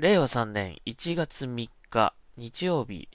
[0.00, 3.10] 令和3年1月3日日曜日、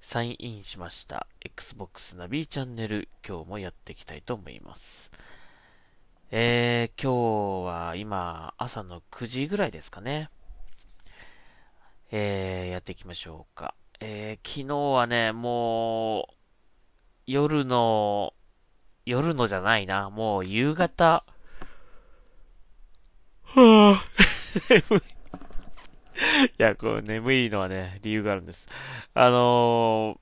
[0.00, 5.10] サインインしました Xbox ナビチャンネル、今日もやっていきたいと思います。
[6.30, 10.30] えー、今日は今、朝の9時ぐらいですかね。
[12.12, 13.74] えー、やっていきましょうか。
[13.98, 16.34] えー、昨日はね、もう、
[17.26, 18.32] 夜の、
[19.06, 21.24] 夜のじゃないな、もう夕方、
[23.42, 25.12] はぁ、
[26.58, 28.68] いや、こう、眠いのはね、理由があるんです。
[29.14, 30.18] あの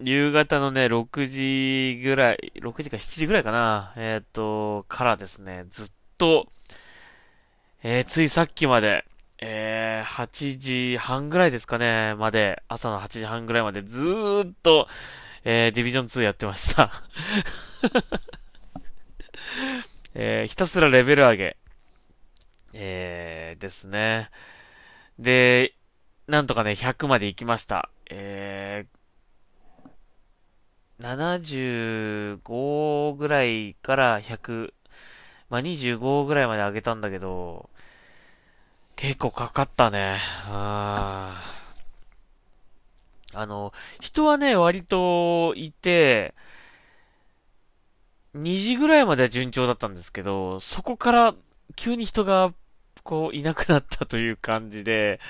[0.00, 6.50] ー、夕方のね、6時ぐらい、6時か7時ぐらいかな、えっ、ー、と、からですね、ずっと、
[7.82, 9.04] えー、ついさっきまで、
[9.38, 14.86] えー、8時半ぐらいですかね、まで、朝の8時半ぐらいまでずーっと、
[15.44, 16.90] えー、ディビジョン2やってました。
[20.14, 21.56] えー、ひたすらレベル上げ。
[22.74, 24.28] えー、ですね。
[25.20, 25.74] で、
[26.28, 27.90] なんとかね、100まで行きました。
[28.08, 34.72] えー、75ぐらいから100、
[35.50, 37.68] まあ、25ぐらいまで上げたんだけど、
[38.96, 40.16] 結構かかったね。
[40.48, 41.34] あ
[43.34, 46.34] あの、人はね、割といて、
[48.34, 51.34] 2時ぐらいまでは順調だったんですけど、そこから
[51.76, 52.54] 急に人が
[53.02, 55.20] こう、いなくなったという感じで、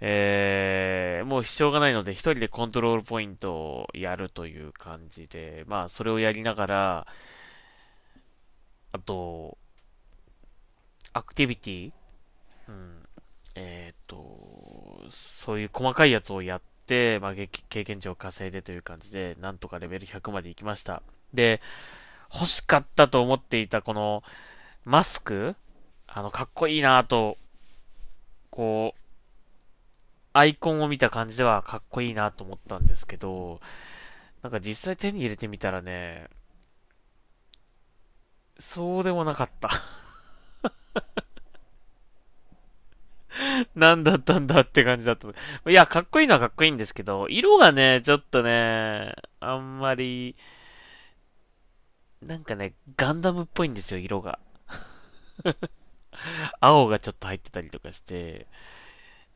[0.00, 7.06] えー、もうしょうがないので、一人でコントロールポイントをやるという感じで、まあ、それをやりながら、
[8.92, 9.58] あと、
[11.12, 11.92] アクティビティ
[12.68, 13.02] うん。
[13.54, 14.38] えっ、ー、と、
[15.08, 21.02] そういう細かいやつをやって、まあ、経験値を稼いでという感じで、なんとかレベル100まで行きました。
[21.34, 21.60] で、
[22.32, 24.22] 欲しかったと思っていたこの、
[24.84, 25.56] マスク
[26.12, 27.36] あの、かっこいいなと、
[28.50, 29.00] こう、
[30.32, 33.60] アイコンを見た感じではかっこいいなと思ったんですけど、
[34.42, 36.28] なんか実際手に入れてみたらね、
[38.58, 39.70] そうでもなかった。
[43.74, 45.28] 何だったんだって感じだった。
[45.28, 45.32] い
[45.72, 50.36] や、かっこいいのはかっこいいんですけど、色がね、ちょっとね、あんまり、
[52.22, 54.38] なんかね、ガンダムっぽいんですよ、色が。
[56.60, 58.46] 青がちょっと入ってたりとかして、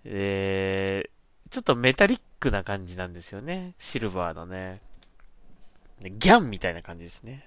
[0.05, 3.75] えー、ちょっとメタリックな感じなんですよね。
[3.78, 4.81] シルバーのね。
[6.00, 7.47] ギャンみたいな感じですね。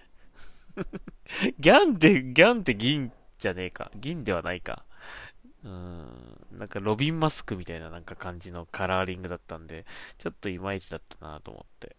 [1.60, 3.92] ギャンって、ギャンって銀じゃねえか。
[3.96, 4.86] 銀ではないか。
[5.64, 6.48] うん。
[6.52, 9.86] なんかロビンマスクみたいななんか感じのカラーリングだったんで、
[10.18, 11.96] ちょっといまいちだったなと思って。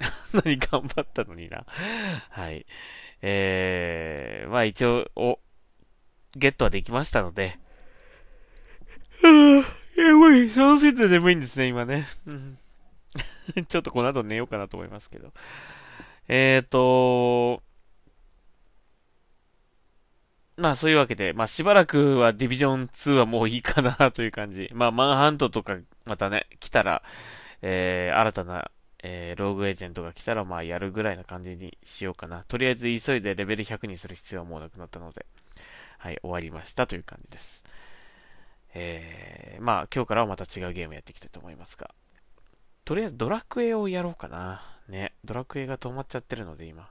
[0.00, 0.40] うん。
[0.44, 1.64] 何頑張ったのにな。
[2.30, 2.66] はい。
[3.22, 5.38] えー、まあ一応、お、
[6.36, 7.58] ゲットはできましたので、
[9.22, 9.28] は
[9.96, 12.06] ぁ、やばい、そのせいで眠いんですね、今ね。
[13.68, 15.32] ちょっとこの後寝ようかなと思いますけど。
[16.28, 17.62] えーと、
[20.56, 24.68] まあそういうわけで、まあしばらくはディビジョン2はもういいかなという感じ。
[24.74, 27.02] まあマンハントとかまたね、来たら、
[27.62, 28.70] えー、新たな
[29.02, 32.44] えー、ローグエージェントが来たら、まあ、やるぐらいな感じにしようかな。
[32.44, 35.26] とりあえず急いでレベル100にする必要はもうなくなったので、
[35.98, 37.64] はい、終わりましたという感じです。
[38.74, 41.90] えー、まあ、今日からはまた違うゲームやっていきたいと思いますが、
[42.84, 44.60] とりあえずドラクエをやろうかな。
[44.88, 46.88] ね、ドラクエが止まっちゃってるので、今。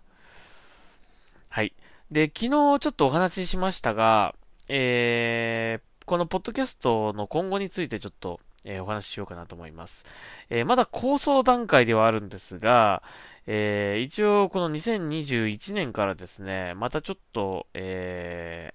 [1.49, 1.73] はい。
[2.11, 4.35] で、昨日ちょっとお話ししましたが、
[4.67, 10.05] えー、このポッドキャストの今後についてちょっとえー、お話ししようかなと思います。
[10.49, 13.03] えー、まだ構想段階ではあるんですが、
[13.47, 18.73] えー、一応この2021年からですね、またちょっと、え、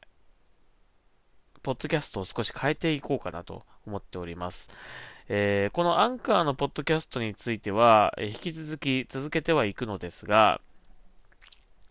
[1.63, 4.71] ポッドキャストを少し変えていこうかなと思っております。
[5.29, 10.61] え、このアンカーのポッドキャストについては、え、引き続き続けてはいくのですが、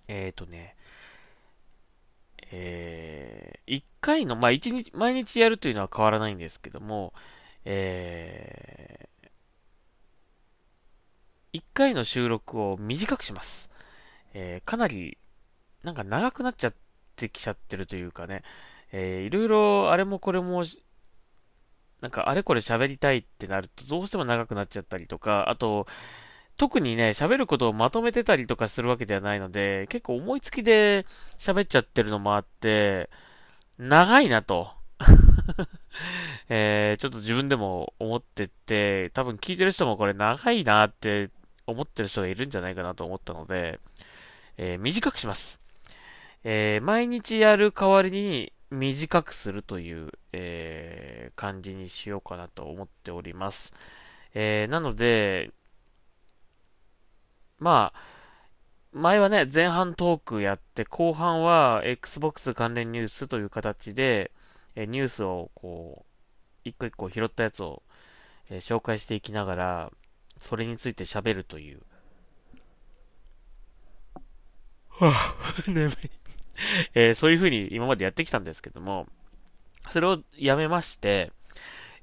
[0.07, 0.75] えっ、とね、
[2.51, 7.13] えー、1回の、まあ、1日、毎日やるというのは変わらないんですけども、
[7.65, 13.71] えー、1回の収録を短くします。
[14.33, 15.18] えー、かなり、
[15.83, 16.74] なんか長くなっちゃっ
[17.15, 18.44] てきちゃってるというかね、
[18.92, 20.63] えー、いろいろあれもこれも、
[22.01, 25.88] なんかあれこれ喋りたいってなるとどうしても長くなっちゃったりとか、あと、
[26.57, 31.04] 特にね、喋ることをまとめてたりとかするわけではないので、結構思いつきで
[31.38, 33.10] 喋っちゃってるのもあって、
[33.80, 34.71] 長いなと。
[36.49, 41.29] えー、ちょっと自分でも思ってて、多分聞いてる人もこれ長いなって
[41.65, 43.79] 思ってる人がいるんじゃないかなと思ったので、
[44.57, 45.61] えー、短くします。
[46.43, 53.73] えー、毎日やる代わりに短くするという、えー、感じにしようかなと思っております。
[54.33, 55.51] えー、なので、
[57.59, 57.99] まあ、
[58.91, 64.31] 前はね、前半トークやって、後半は Xbox 関連ニュースという形で、
[64.75, 66.05] えニュースをこう、
[66.63, 67.83] 一個一個拾ったやつを、
[68.49, 69.91] え紹介していきながら、
[70.37, 71.81] それについて喋るという。
[74.89, 75.93] はぁ、眠い。
[76.93, 79.07] えー、そういう風に今までやってきたんですけども、
[79.89, 81.31] それをやめまして、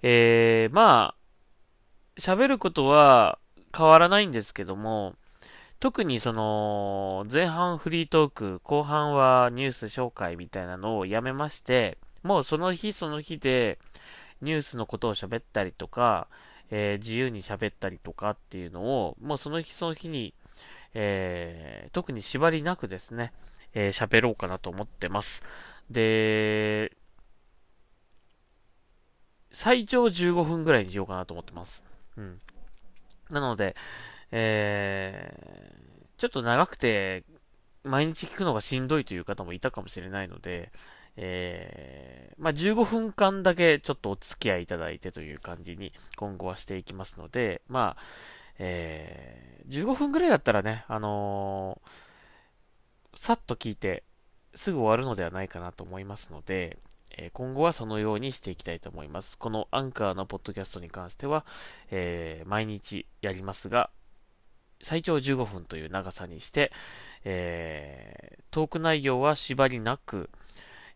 [0.03, 3.39] えー、まあ、喋ることは
[3.77, 5.15] 変わらないんですけども、
[5.79, 13.79] 特にその、前半フリートーク、後半はニュース紹介みたいなのをやめまして、もうその日その日で
[14.43, 16.29] ニュースのことを喋ったりとか、
[16.71, 20.35] えー、自由に喋ったりとかっていうのを、もうその日その日に、
[20.95, 23.33] えー、特に縛りなくですね、
[23.75, 25.45] えー、喋ろうかなと思ってます。
[25.91, 26.93] で、
[29.53, 31.85] 最長15分ぐらいにしようかなと思ってます。
[32.17, 32.41] うん。
[33.31, 33.77] なので、
[34.31, 37.25] えー、ちょっと長くて、
[37.83, 40.71] 毎日聞くのがしんどいという方もいたかもしれないので、
[41.23, 48.03] えー、まあ、15分間だけちょっとお付き合いいただいてという感じに今後はしていきますので、まあ、
[48.59, 54.03] えー、15分ぐらいだったらね、あのー、さっと聞いて
[54.55, 56.79] すぐ終わるのではないかなと思いますので、
[57.19, 59.37] え今後はそのようにしていきたいと思います。
[59.37, 61.45] このアンカーのポッドキャストに関しては、
[61.91, 63.91] えー、毎日やりますが、
[64.81, 66.73] 最長15分という長さにして、
[67.25, 70.31] えー、トーク内容は縛りなく、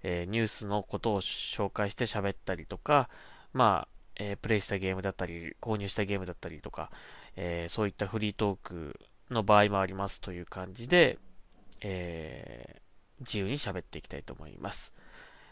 [0.05, 3.09] えー、ニュースのことを紹介して喋ったりとか、
[3.53, 6.91] まあ、えー、プレイしたゲームだったり、購入したゲームだったりとか、
[7.37, 11.19] えー、そういったフリートークの場合もありますという感じで、
[11.81, 12.81] え
[13.21, 14.95] 自由に喋っていきたいと思います。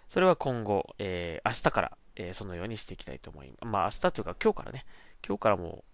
[0.08, 3.64] それは今後、え明日から、えそのようにしていきたいと思います。
[3.64, 4.84] まあ明日というか今日からね、
[5.26, 5.84] 今日からも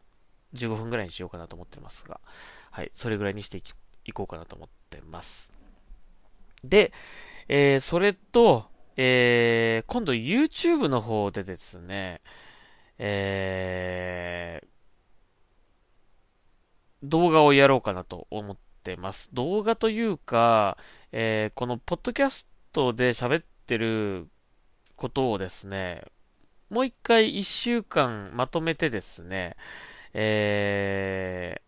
[0.53, 2.21] う15分ぐらいにしようかなと思ってますが、
[2.71, 3.63] はい、それぐらいにして
[4.05, 5.53] いこうかなと思ってます。
[6.65, 6.93] で、
[7.49, 8.67] えー、それと、
[8.97, 12.21] えー、今度 YouTube の方でですね、
[12.99, 14.69] えー、
[17.03, 19.35] 動画をやろうかなと思ってます。
[19.35, 20.77] 動画というか、
[21.13, 24.29] えー、このポッドキャストで喋ってる
[24.97, 26.05] ことをですね、
[26.69, 29.57] もう一回一週間まとめてですね、
[30.13, 31.63] え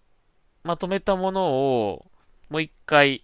[0.65, 2.11] ー、まとめたものを
[2.51, 3.23] もう一回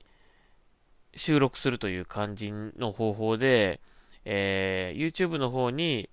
[1.16, 3.80] 収録するという感じの方法で、
[4.24, 6.10] えー、YouTube の方に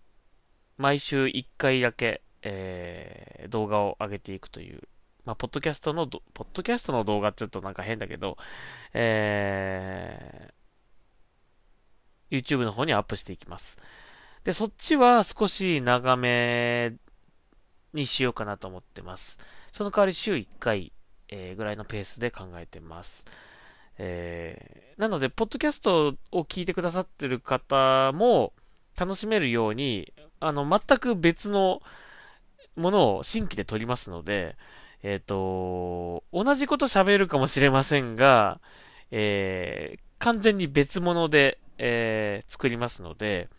[0.78, 4.82] 毎週1回だけ、えー、動画を上げていくという、
[5.26, 8.38] まあ、ポッドキャストの、ポッドキャストの動画って言うとなんか変だけど、
[8.94, 13.80] えー、YouTube の方にアップしていきます。
[14.44, 16.94] で、そっちは少し長め
[17.94, 19.40] にしようかなと思ってます。
[19.72, 20.94] その代わり週1回、
[21.28, 23.26] えー、ぐらいのペースで考えてます。
[23.98, 28.54] えー、なので、ポッドキャストを聞いてくださってる方も
[29.00, 31.82] 楽しめるように、あの、全く別の
[32.76, 34.56] ものを新規で撮りますので、
[35.04, 38.60] えっ、ー、と、同じこと喋るかもしれませんが、
[39.12, 43.50] えー、完全に別物で、えー、作りますので、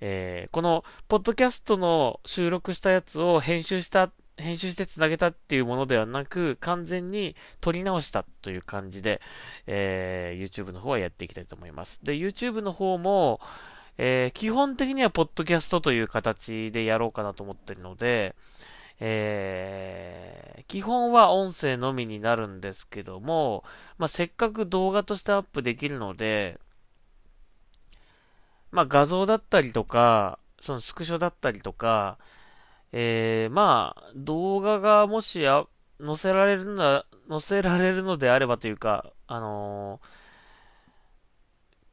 [0.00, 9.20] えー、この、ポッドキャストの収録したやつを編集した編集して繋げたっていうものではなく、完全に撮り直したという感じで、
[9.66, 12.04] えー、YouTube の方はやっていきたいと思います。
[12.04, 13.40] で、YouTube の方も、
[13.98, 18.34] えー、基本的にはポッドキャストという形でやろうかなと思ってるので、
[19.00, 23.64] えー、基本は音声のみになるんですけども、
[23.98, 26.58] まあ、せっかく動画としてアップできるので、
[28.70, 32.16] まあ、画像だったりとか、そのスクショだったりとか、
[32.92, 35.64] えー、まあ、動画がもしや、
[36.04, 40.06] 載せられるの載せられるのであればというか、あのー、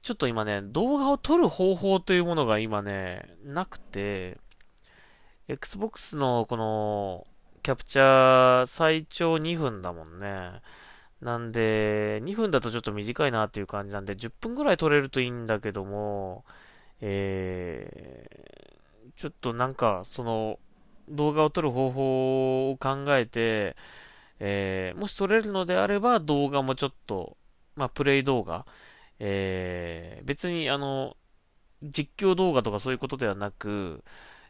[0.01, 4.37] ちょっと今ね、動画を撮る方法というものが今ね、なくて、
[5.47, 7.27] Xbox のこの、
[7.63, 10.61] キャプチャー最長2分だもんね。
[11.21, 16.45] なんで、2分だとちょっと短いなっていう感じなんで、10分ぐらい撮れるといいんだけども、
[17.01, 20.59] えー、ちょっとなんか、その、
[21.09, 23.75] 動画を撮る方法を考えて、
[24.39, 27.37] えー、もし撮れるのであれば動画もちょっと、
[27.75, 28.65] まあ、プレイ動画、
[29.19, 31.17] えー、別にあの、
[31.83, 34.03] 実況動画とかそういうことではなく、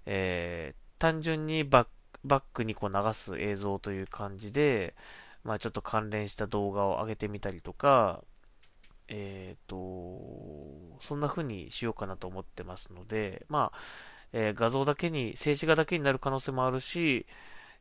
[0.05, 1.91] えー、単純にバック、
[2.25, 4.95] バックにこう流す映像という感じで、
[5.43, 8.23] まあちょっと関連した動画を上げてみたりとか、
[9.07, 13.77] えっ、ー、と、そんな風にしようかなと思ってますので、まあ、
[14.33, 17.25] えー、画像だけに、静止画だけになる可能性もあるし、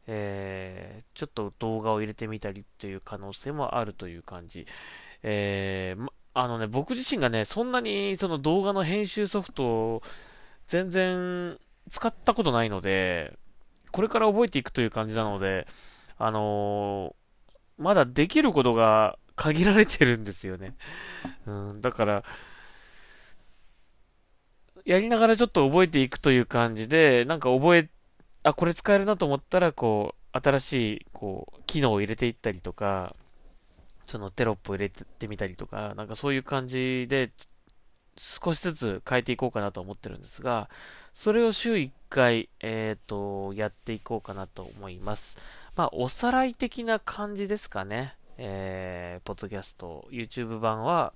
[0.06, 4.66] えー、ちょっと動画を入れてみたりっていう可能性もあるという感じ。
[5.22, 10.02] えー、ま、あのね、僕自身がね、そんなにその動画の編集ソフトを
[10.66, 13.36] 全然使ったことないので、
[13.92, 15.66] これから覚えていくという感じなので、
[16.16, 20.74] あのー、まだできることが限られてるんですよね。
[21.46, 22.24] うん、だから、
[24.88, 27.90] やりながらちょっと覚えていくという感じで、なんか覚え、
[28.42, 33.14] あ、これ使えるなと思ったら、こう、新しい、こう、機能を入れていったりとか、
[34.06, 37.32] そのテロップを入れてみたりとか、なんかそういう感じで、
[38.16, 40.70] 少しずつ変えていこうかなと思ってるんですが、
[41.12, 45.36] それを週1回、えっ、ー、と、やっていこうかなと思います。
[45.76, 48.14] まあ、おさらい的な感じですかね。
[48.38, 51.12] えー、ポッドキャスト、YouTube 版は、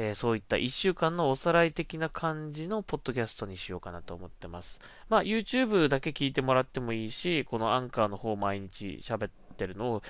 [0.00, 4.80] えー、そういった1週間のおさらい的な感じのポッドキャストにしようかなと思ってます。
[5.08, 10.02] まあ、YouTube だけ聞いてもらってもいいし、このアンカーの方毎日喋ってるのを、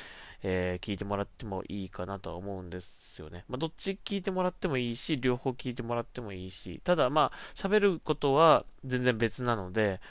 [0.42, 3.46] えー、聞いてもらってもいいかなとは思うんですよね。
[3.48, 10.02] まあ、どっち聞いてもらってもいいし、両方聞いてもらってもいいし、ただまあ、喋ることは全然別なので、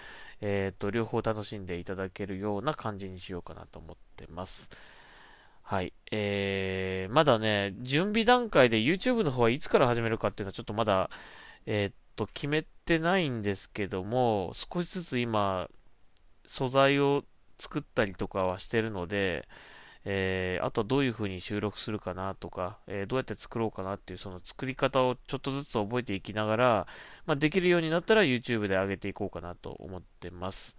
[0.41, 4.71] えっ、ー、と、両方楽しんでいただけるような感じにしようかなと思ってます。
[5.69, 5.91] はい。
[6.11, 11.09] えー、まだね、準備段階で YouTube の方はいつから始めるかっていうのはちょっとまだ、
[11.65, 15.67] えー、っと、決めてないんですけども、少しずつ今、
[16.45, 17.25] 素材を
[17.57, 19.45] 作ったりとかはしてるので、
[20.05, 26.87] えー、あとはどういう風に収録するかなとか、えー、どうやって作ろうかなっていうその作り方をちょっとずつ覚えていきながら、
[27.25, 30.77] まあ、できるようになったら YouTube で上げていこうかなと思ってます。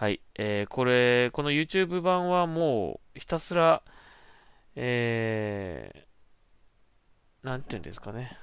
[0.00, 0.22] はい。
[0.34, 3.82] えー、これ、この YouTube 版はもうひたすら、
[4.74, 8.34] えー、なんて言うんですかね。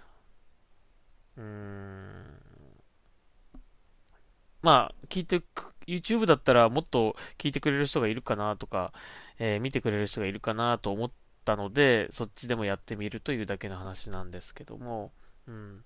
[1.36, 2.26] うーん。
[4.62, 8.94] まあ、聞いてく、YouTube だったらもっと聞いてくれる人がいるかなとか、
[9.40, 11.12] えー、見てくれる人がいるかなと思っ
[11.44, 15.12] たので、そっちでもやってみるというだけの話なんですけども、
[15.48, 15.84] うん。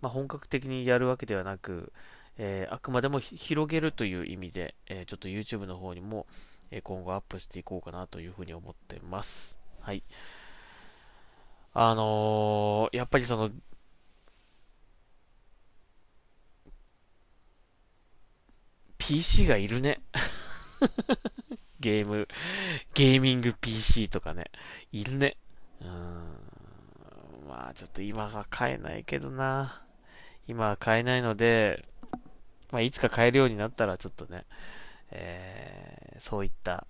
[0.00, 1.92] まあ、本格的にやるわけではなく、
[2.38, 6.26] えー、あくまでも広げるという意味で、えー、ちょっと YouTube の方にも、
[6.70, 9.58] え今後アップしていこうかなというふうに思ってます。
[9.80, 10.02] はい。
[11.74, 13.50] あのー、やっぱりその、
[18.98, 20.00] PC がいるね。
[21.80, 22.28] ゲーム、
[22.94, 24.50] ゲーミング PC とかね。
[24.92, 25.36] いるね。
[25.80, 25.88] うん。
[27.48, 29.82] まあちょっと今は買えないけどな。
[30.46, 31.88] 今は買えないので、
[32.70, 34.44] まあ、いつか買えるようになったら、ちょっとね、
[35.10, 36.86] えー、そういった、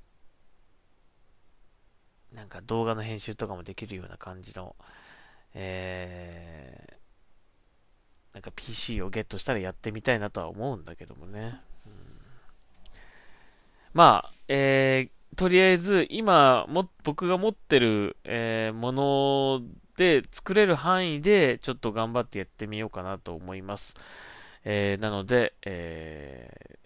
[2.32, 4.76] なんか動画の編集とかもできるような感じの、
[5.54, 11.60] えー、なんか PC をゲットしたらやってみたいなとは思うんだけどもね。
[11.86, 11.92] うん、
[13.94, 19.62] まあ、えー、とりあえず、今も、僕が持ってる、えー、もの
[19.96, 23.94] で作れる範囲で、ちょっと頑張ってやってみようかなと思います。
[24.64, 26.78] えー、なので、えー、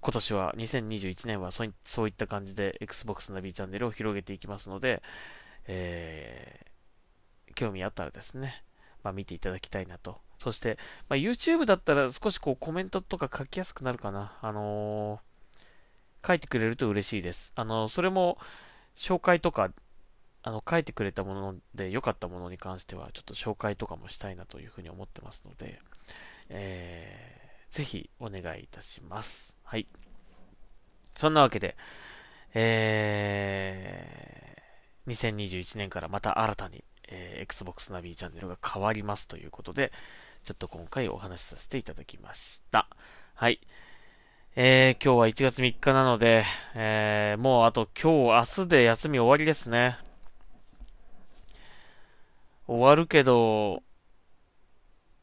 [0.00, 5.02] 今年は、2021年はそうそういった感じで Xbox ナビチャンネルを広げていきますので、
[5.66, 8.64] えー、興味あったらですね、
[9.02, 10.20] まあ、見ていただきたいなと。
[10.38, 10.78] そして、
[11.08, 14.38] まあ、YouTube だったら少しこうコメントとか書きやすくなるかな。
[14.40, 17.52] あのー、書いてくれると嬉しいです。
[17.56, 18.38] あのー、それも
[18.96, 19.70] 紹介とか、
[20.42, 25.80] あの、書いてくれたもので良かったものに関しては、ちょっと紹介とかもしたいなというふうに思ってますので、
[26.48, 29.58] えー、ぜひお願いいたします。
[29.64, 29.86] はい。
[31.14, 31.76] そんなわけで、
[32.54, 39.92] えー、2021年からまた新たに、えー、Xbox ナビチャンネルが変わりますということで、
[40.42, 42.88] ちょっと今回お話しさせていただきました。
[43.34, 43.60] はい。
[44.56, 46.44] えー、今日は1月3日なので、
[46.74, 50.09] えー、もうあと今日、明日で休み終わりですね。
[52.70, 53.82] 終わるけど、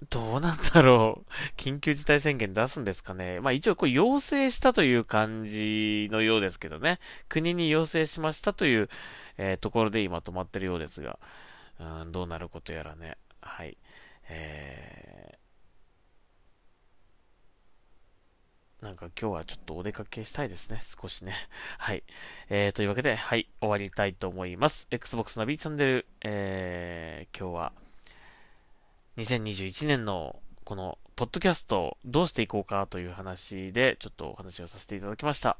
[0.09, 1.31] どうなんだろう。
[1.55, 3.39] 緊急事態宣言出すんですかね。
[3.39, 6.99] まあ一応これ要請したという感じのようですけどね。
[7.29, 8.89] 国に要請しましたという、
[9.37, 11.19] えー、ところで今止まってるようですが、
[11.79, 13.17] うん、どうなることやらね。
[13.41, 13.77] はい。
[14.27, 15.37] えー、
[18.81, 20.79] なんか今日はちょっとお出かけしたいですね。
[20.79, 21.33] 少しね。
[21.79, 22.03] はい。
[22.49, 24.87] えー、というわけで、はい、終わりたいと思います。
[24.91, 27.73] Xbox ナビチャンネル、えー、今日は、
[29.17, 35.57] 2021年のこのポッドキャストどうしていこうかという話でちょっとお話をさせていただきました。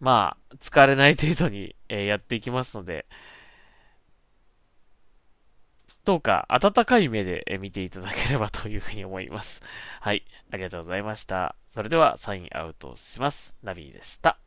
[0.00, 3.06] まあ、疲れない程度に、えーやっていきますので、
[6.08, 9.62] どうか温かい目で見ていただければというふうに思います。
[10.00, 10.24] はい。
[10.50, 11.54] ありがとうございました。
[11.68, 13.58] それではサインアウトします。
[13.62, 14.38] ナビでした。